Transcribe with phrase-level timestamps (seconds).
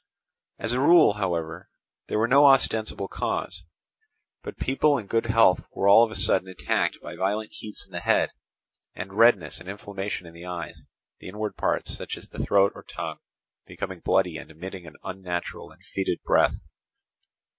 [0.57, 1.69] As a rule, however,
[2.07, 3.63] there was no ostensible cause;
[4.41, 7.91] but people in good health were all of a sudden attacked by violent heats in
[7.91, 8.31] the head,
[8.95, 10.81] and redness and inflammation in the eyes,
[11.19, 13.19] the inward parts, such as the throat or tongue,
[13.67, 16.55] becoming bloody and emitting an unnatural and fetid breath.